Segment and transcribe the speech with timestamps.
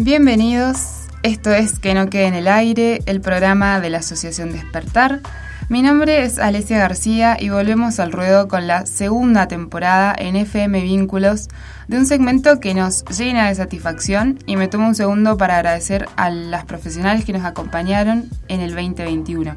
[0.00, 5.22] Bienvenidos, esto es Que no quede en el aire, el programa de la Asociación Despertar.
[5.68, 10.82] Mi nombre es Alesia García y volvemos al ruedo con la segunda temporada en FM
[10.82, 11.48] Vínculos
[11.88, 16.06] de un segmento que nos llena de satisfacción y me tomo un segundo para agradecer
[16.14, 19.56] a las profesionales que nos acompañaron en el 2021,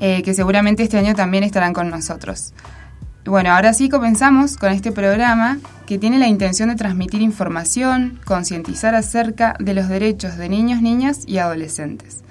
[0.00, 2.54] eh, que seguramente este año también estarán con nosotros.
[3.26, 8.94] Bueno, ahora sí comenzamos con este programa que tiene la intención de transmitir información, concientizar
[8.94, 12.22] acerca de los derechos de niños, niñas y adolescentes.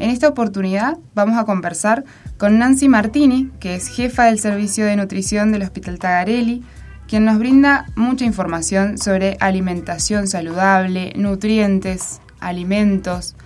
[0.00, 2.02] En esta oportunidad vamos a conversar
[2.36, 6.64] con Nancy Martini, que es jefa del Servicio de Nutrición del Hospital Tagarelli,
[7.06, 13.36] quien nos brinda mucha información sobre alimentación saludable, nutrientes, alimentos,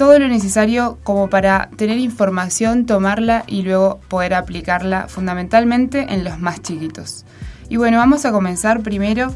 [0.00, 6.38] todo lo necesario como para tener información, tomarla y luego poder aplicarla fundamentalmente en los
[6.38, 7.26] más chiquitos.
[7.68, 9.34] Y bueno, vamos a comenzar primero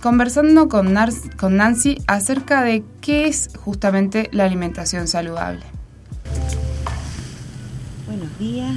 [0.00, 0.92] conversando con,
[1.36, 5.64] con Nancy acerca de qué es justamente la alimentación saludable.
[8.08, 8.76] Buenos días,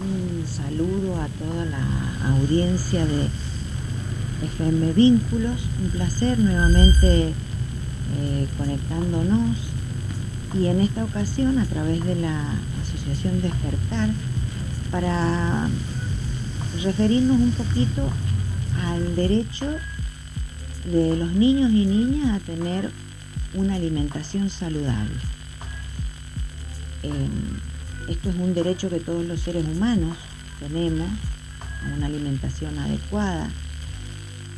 [0.00, 3.28] un saludo a toda la audiencia de
[4.46, 7.34] FM Vínculos, un placer nuevamente
[8.16, 9.70] eh, conectándonos
[10.54, 14.10] y en esta ocasión a través de la Asociación Despertar
[14.90, 15.68] para
[16.82, 18.08] referirnos un poquito
[18.84, 19.76] al derecho
[20.84, 22.90] de los niños y niñas a tener
[23.54, 25.14] una alimentación saludable.
[27.02, 30.16] Em, esto es un derecho que todos los seres humanos
[30.58, 31.08] tenemos
[31.60, 33.48] a una alimentación adecuada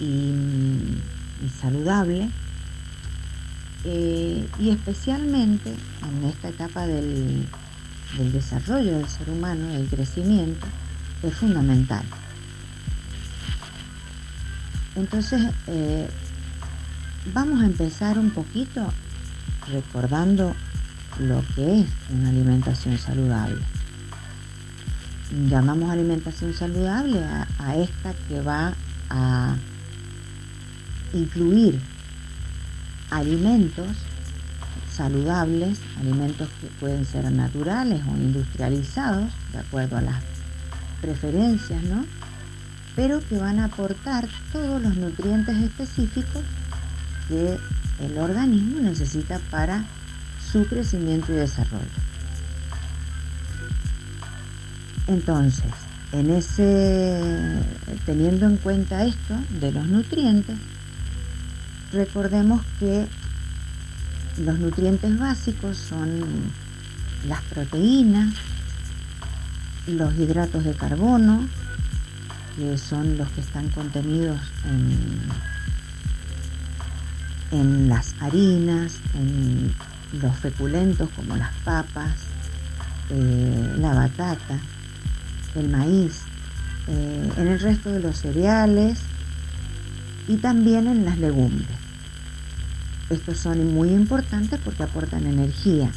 [0.00, 0.32] y
[1.60, 2.30] saludable
[3.84, 7.48] eh, y especialmente en esta etapa del,
[8.32, 10.66] desarrollo del ser humano, del crecimiento,
[11.22, 12.04] es fundamental.
[14.94, 16.08] Entonces, eh,
[17.32, 18.92] vamos a empezar un poquito
[19.68, 20.54] recordando
[21.18, 23.62] lo que es una alimentación saludable.
[25.48, 27.20] Llamamos alimentación saludable
[27.58, 28.74] a esta que va
[29.08, 29.56] a
[31.14, 31.80] incluir
[33.12, 33.86] alimentos
[34.90, 40.22] saludables, alimentos que pueden ser naturales o industrializados, de acuerdo a las
[41.00, 42.04] preferencias, ¿no?
[42.94, 46.42] Pero que van a aportar todos los nutrientes específicos
[47.28, 47.56] que
[48.00, 49.84] el organismo necesita para
[50.52, 51.86] su crecimiento y desarrollo.
[55.06, 55.72] Entonces,
[56.12, 57.18] en ese,
[58.04, 60.58] teniendo en cuenta esto de los nutrientes,
[61.92, 63.06] Recordemos que
[64.38, 66.22] los nutrientes básicos son
[67.28, 68.32] las proteínas,
[69.86, 71.46] los hidratos de carbono,
[72.56, 74.40] que son los que están contenidos
[77.50, 79.74] en, las harinas, en
[80.18, 82.14] los feculentos como las papas,
[83.10, 84.58] eh, la batata,
[85.56, 86.22] el maíz,
[86.88, 88.98] eh, en el resto de los cereales
[90.26, 91.81] y también en las legumbres.
[93.10, 95.90] Estos son muy importantes porque aportan energía.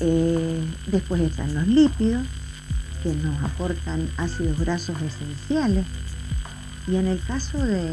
[0.00, 2.24] Eh, después están los lípidos,
[3.02, 5.84] que nos aportan ácidos grasos esenciales.
[6.86, 7.92] Y en el caso de,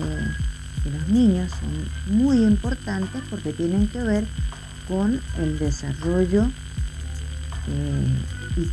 [0.91, 4.25] los niños son muy importantes porque tienen que ver
[4.87, 6.45] con el desarrollo
[7.67, 8.65] eh,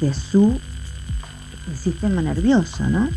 [0.00, 0.60] de su
[1.74, 3.08] sistema nervioso, ¿no?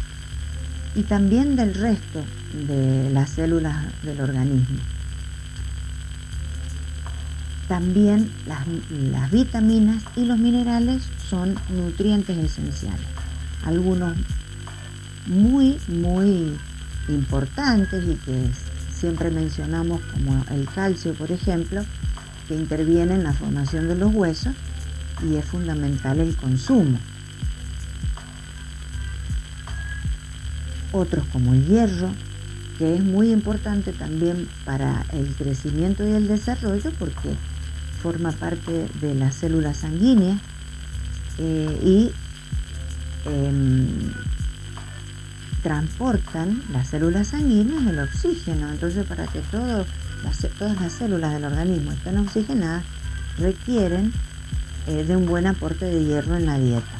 [0.96, 4.80] Y también del resto de las células del organismo.
[7.70, 13.06] También las, vitaminas y los minerales son nutrientes esenciales.
[13.64, 14.18] Algunos
[15.28, 16.58] muy, muy
[17.08, 18.50] importantes y que
[18.92, 21.86] siempre mencionamos como el calcio, por ejemplo,
[22.48, 24.56] que interviene en la formación de los huesos
[25.24, 26.98] y es fundamental el consumo.
[30.92, 32.10] Otros como el hierro,
[32.80, 37.36] que es muy importante también para el crecimiento y el desarrollo porque
[38.02, 40.40] forma parte de las células sanguíneas
[41.38, 42.12] eh, y
[43.30, 44.12] em,
[45.62, 48.70] transportan las células sanguíneas el oxígeno.
[48.70, 49.86] Entonces, para que todas
[50.24, 52.84] las células del organismo estén oxigenadas,
[53.38, 54.12] requieren
[54.88, 57.00] eh, de un buen aporte de hierro en la dieta.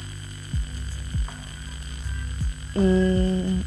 [2.74, 3.62] Eh,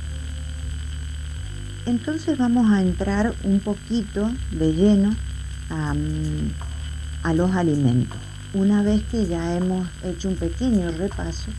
[1.86, 5.14] entonces vamos a entrar un poquito de lleno
[5.70, 5.94] a
[7.24, 8.18] a los alimentos.
[8.54, 11.50] Una vez que ya hemos hecho un pequeño repaso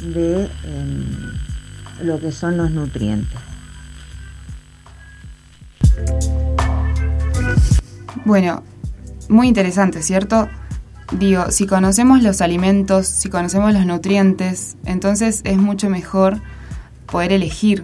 [0.00, 1.32] de em,
[2.02, 3.38] lo que son los nutrientes.
[8.24, 8.62] Bueno,
[9.28, 10.48] muy interesante, ¿cierto?
[11.12, 16.40] Digo, si conocemos los alimentos, si conocemos los nutrientes, entonces es mucho mejor
[17.06, 17.82] poder elegir.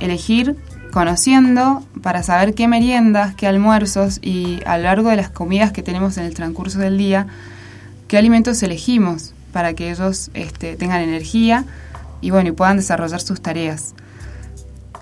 [0.00, 0.56] Elegir
[0.94, 5.82] conociendo para saber qué meriendas, qué almuerzos y a lo largo de las comidas que
[5.82, 7.26] tenemos en el transcurso del día,
[8.06, 11.64] qué alimentos elegimos para que ellos este, tengan energía
[12.20, 13.96] y bueno y puedan desarrollar sus tareas.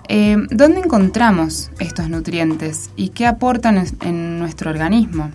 [0.09, 5.29] Eh, ¿Dónde encontramos estos nutrientes y qué aportan en nuestro organismo?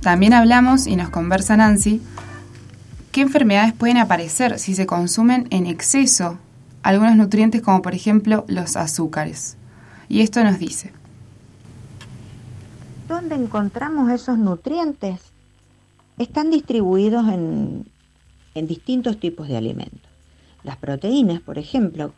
[0.00, 2.00] También hablamos y nos conversa Nancy
[3.12, 6.38] qué enfermedades pueden aparecer si se consumen en exceso
[6.82, 9.56] algunos nutrientes como por ejemplo los azúcares.
[10.08, 10.92] Y esto nos dice.
[13.08, 15.20] ¿Dónde encontramos esos nutrientes?
[16.18, 17.86] Están distribuidos en,
[18.54, 20.10] distintos tipos de alimentos.
[20.62, 22.12] Las proteínas, por ejemplo,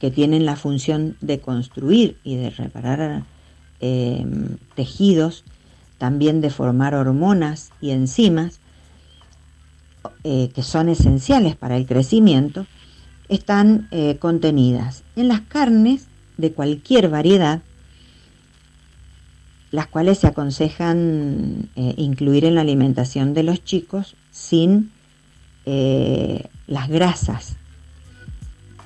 [0.00, 3.24] que tienen la función de construir y de reparar
[3.80, 4.26] eh,
[4.74, 5.44] tejidos,
[5.98, 8.58] también de formar hormonas y enzimas,
[10.24, 12.66] eh, que son esenciales para el crecimiento,
[13.32, 15.04] están eh, contenidas.
[15.16, 16.06] En las carnes
[16.36, 17.62] de cualquier variedad,
[19.70, 24.92] las cuales se aconsejan eh, incluir en la alimentación de los chicos sin
[25.64, 27.56] eh, las grasas,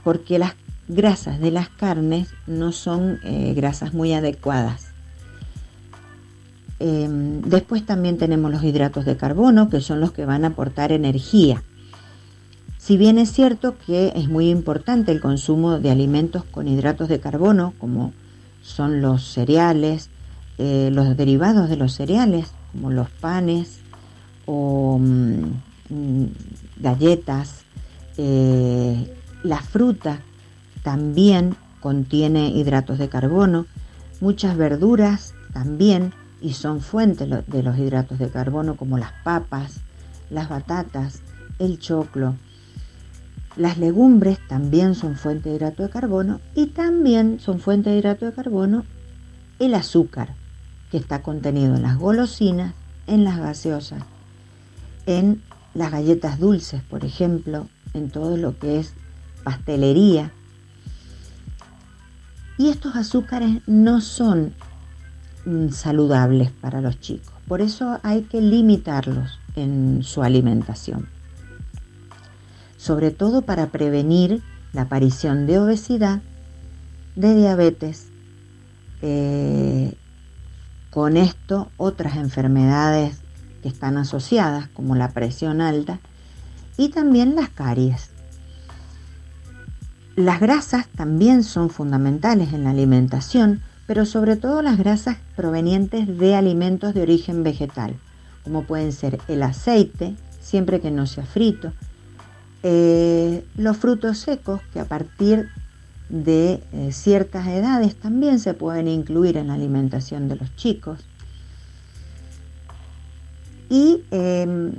[0.05, 0.55] porque las
[0.87, 3.19] grasas de las carnes no son
[3.57, 4.93] grasas muy adecuadas.
[6.79, 10.93] Em, después también tenemos los hidratos de carbono, que son los que van a aportar
[10.93, 11.65] energía
[12.87, 17.19] si bien es cierto que es muy importante el consumo de alimentos con hidratos de
[17.19, 18.13] carbono, como
[18.63, 20.09] son los cereales,
[20.59, 23.81] eh, los derivados de los cereales, como los panes
[24.45, 26.27] o mm,
[26.77, 27.65] galletas,
[28.19, 29.13] eh,
[29.43, 30.21] la fruta
[30.85, 33.67] también contiene hidratos de carbono,
[34.21, 39.81] muchas verduras también y son fuentes de los hidratos de carbono como las papas,
[40.31, 41.21] las batatas,
[41.59, 42.37] el choclo,
[43.57, 48.27] las legumbres también son fuente de hidrato de carbono y también son fuente de hidrato
[48.27, 48.85] de carbono
[49.59, 50.35] el azúcar
[50.91, 52.75] que está contenido en las golosinas,
[53.07, 54.03] en las gaseosas,
[55.07, 55.43] en
[55.75, 58.93] las galletas dulces, por ejemplo, en todo lo que es
[59.43, 60.33] pastelería.
[62.59, 64.55] Y estos azúcares no son
[65.47, 71.16] mm, saludables para los chicos, por eso hay que limitarlos en su alimentación
[72.87, 76.21] sobre todo para prevenir la aparición de obesidad,
[77.17, 78.07] de diabetes,
[79.03, 79.95] eh,
[80.91, 83.19] con esto otras enfermedades
[83.61, 85.99] que están asociadas como la presión alta
[86.77, 88.11] y también las caries.
[90.15, 96.37] Las grasas también son fundamentales en la alimentación, pero sobre todo las grasas provenientes de
[96.37, 97.97] alimentos de origen vegetal,
[98.45, 101.73] como pueden ser el aceite, siempre que no sea frito,
[102.69, 105.49] eh, los frutos secos, que a partir
[106.09, 110.99] de eh, ciertas edades también se pueden incluir en la alimentación de los chicos.
[113.71, 114.73] Y em,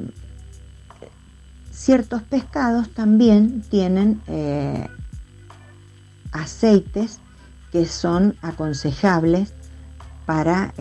[1.72, 4.89] ciertos pescados también tienen eh,
[6.34, 7.22] aceites
[7.72, 9.53] que son aconsejables
[10.25, 10.74] para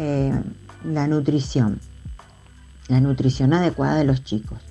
[0.84, 1.78] la nutrición,
[2.88, 4.65] la nutrición adecuada de los chicos.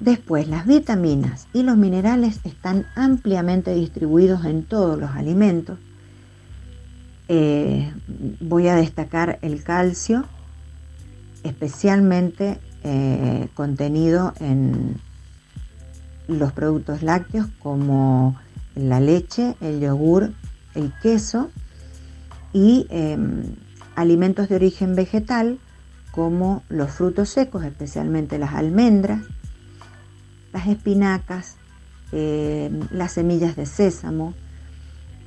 [0.00, 5.78] Después, las vitaminas y los minerales están ampliamente distribuidos en todos los alimentos.
[7.28, 7.92] Eh,
[8.40, 10.24] voy a destacar el calcio,
[11.44, 14.98] especialmente eh, contenido en
[16.28, 18.36] los productos lácteos como
[18.74, 20.32] la leche, el yogur,
[20.74, 21.50] el queso
[22.54, 23.54] y em,
[23.96, 25.58] alimentos de origen vegetal
[26.10, 29.22] como los frutos secos, especialmente las almendras,
[30.52, 31.56] las espinacas,
[32.12, 34.34] eh, las semillas de sésamo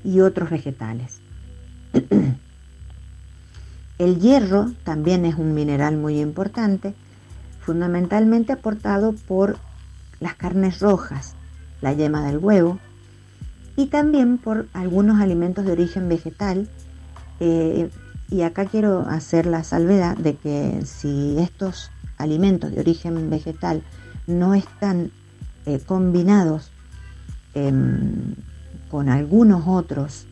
[0.03, 1.19] y otros vegetales.
[3.99, 6.93] El hierro también es un mineral muy importante,
[7.61, 9.57] fundamentalmente aportado por
[10.19, 11.35] las carnes rojas,
[11.81, 12.79] la yema del huevo
[13.75, 16.67] y también por algunos alimentos de origen vegetal.
[17.39, 17.89] Eh,
[18.29, 23.83] y acá quiero hacer la salvedad de que si estos alimentos de origen vegetal
[24.27, 25.11] no están
[25.65, 26.71] eh, combinados
[27.53, 28.35] em,
[28.89, 30.25] con algunos otros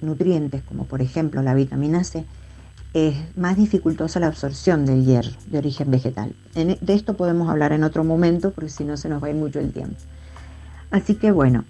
[0.00, 2.24] nutrientes, como por ejemplo la vitamina C,
[2.92, 6.34] es más dificultosa la absorción del hierro de origen vegetal.
[6.54, 9.30] E, de esto podemos hablar en otro momento, porque si no se nos va a
[9.30, 9.96] ir mucho el tiempo.
[10.90, 11.64] Así que bueno,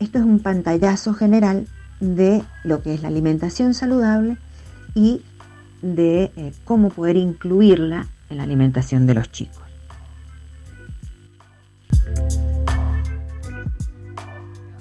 [0.00, 1.66] esto es un pantallazo general
[2.00, 4.38] de lo que es la alimentación saludable
[4.94, 5.22] y
[5.82, 9.67] de eh, cómo poder incluirla en la alimentación de los chicos.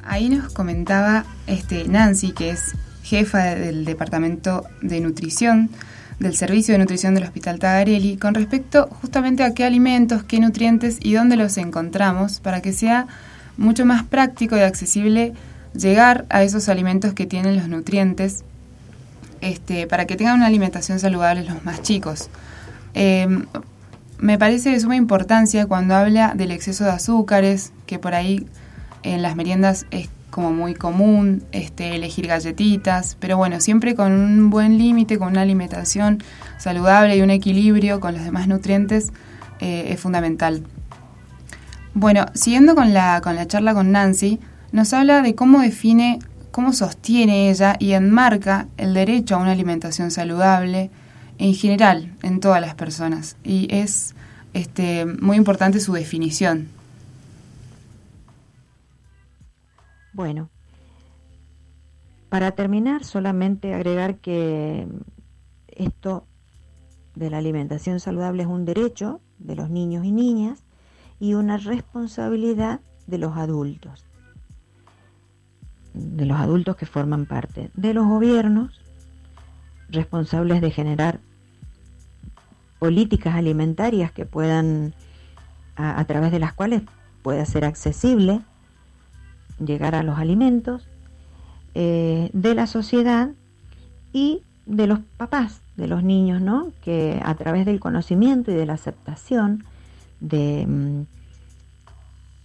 [0.04, 5.70] Ahí nos comentaba este, Nancy, que es jefa del Departamento de Nutrición
[6.20, 10.98] del Servicio de Nutrición del Hospital Tagarelli, con respecto justamente a qué alimentos, qué nutrientes
[11.02, 13.08] y dónde los encontramos, para que sea
[13.58, 15.34] mucho más práctico y accesible
[15.76, 18.44] llegar a esos alimentos que tienen los nutrientes,
[19.42, 22.30] este, para que tengan una alimentación saludable los más chicos.
[22.94, 23.46] Em,
[24.20, 28.48] me parece de suma importancia cuando habla del exceso de azúcares, que por ahí
[29.04, 34.50] en las meriendas es como muy común este, elegir galletitas, pero bueno, siempre con un
[34.50, 36.22] buen límite, con una alimentación
[36.58, 39.12] saludable y un equilibrio con los demás nutrientes
[39.60, 40.64] eh, es fundamental.
[41.94, 44.40] Bueno, siguiendo con la, con la charla con Nancy,
[44.72, 46.20] nos habla de cómo define,
[46.52, 50.92] cómo sostiene ella y enmarca el derecho a una alimentación saludable
[51.38, 53.38] en general en todas las personas.
[53.44, 54.15] Y es
[54.53, 56.67] este, muy importante su definición.
[60.13, 60.50] Bueno,
[62.29, 64.88] para terminar, solamente agregar que
[65.67, 66.25] esto
[67.15, 70.63] de la alimentación saludable es un derecho de los niños y niñas
[71.20, 74.06] y una responsabilidad de los adultos,
[75.94, 78.82] de los adultos que forman parte de los gobiernos,
[79.89, 81.20] responsables de generar
[82.80, 84.94] políticas alimentarias que puedan,
[85.76, 86.82] a, través de las cuales
[87.22, 88.42] pueda ser accesible
[89.64, 90.88] llegar a los alimentos,
[91.74, 93.32] eh, de la sociedad
[94.14, 96.72] y de los papás, de los niños, ¿no?
[96.82, 99.64] Que a través del conocimiento y de la aceptación
[100.20, 101.06] de, mm,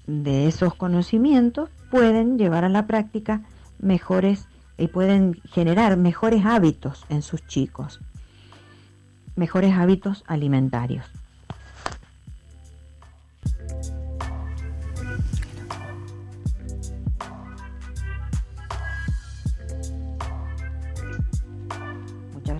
[0.07, 3.43] de esos conocimientos pueden llevar a la práctica
[3.79, 4.47] mejores
[4.79, 8.01] y pueden generar mejores hábitos en sus chicos,
[9.37, 11.07] mejores hábitos alimentarios.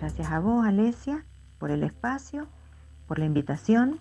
[0.03, 1.25] Gracias a vos, Alesia,
[1.59, 2.47] por el espacio,
[3.07, 3.99] por la invitación.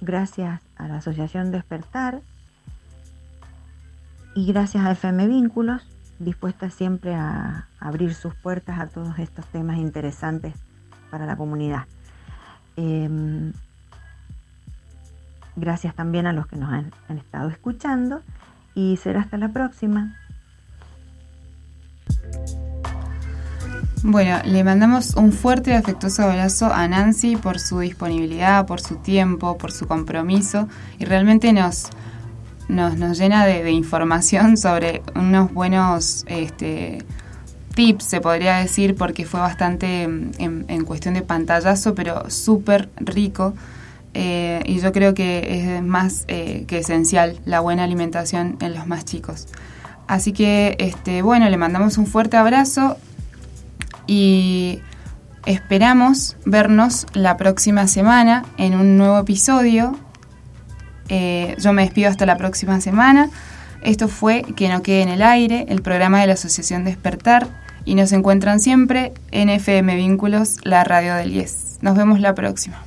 [0.00, 2.22] Gracias a la Asociación Despertar
[4.34, 5.82] y gracias a FM Vínculos,
[6.18, 10.54] dispuesta siempre a abrir sus puertas a todos estos temas interesantes
[11.12, 11.84] para la comunidad.
[12.76, 13.52] Em,
[15.54, 18.22] gracias también a los que nos han estado escuchando
[18.74, 20.16] y será hasta la próxima.
[24.04, 28.96] Bueno, le mandamos un fuerte y afectuoso abrazo a Nancy por su disponibilidad, por su
[28.96, 30.66] tiempo, por su compromiso
[30.98, 31.88] y realmente nos,
[32.68, 37.04] nos, nos llena de, información sobre unos buenos este,
[37.72, 43.54] tips, se podría decir, porque fue bastante en, cuestión de pantallazo, pero súper rico.
[44.14, 48.86] Eh, y yo creo que es más eh, que esencial la buena alimentación en los
[48.86, 49.48] más chicos.
[50.06, 52.96] Así que, este, bueno, le mandamos un fuerte abrazo
[54.06, 54.80] y
[55.46, 59.96] esperamos vernos la próxima semana en un nuevo episodio.
[61.08, 63.30] Eh, yo me despido hasta la próxima semana.
[63.82, 67.48] Esto fue Que no quede en el aire, el programa de la Asociación Despertar,
[67.84, 71.78] y nos encuentran siempre en FM Vínculos, la radio del IES.
[71.80, 72.82] Nos vemos la próxima.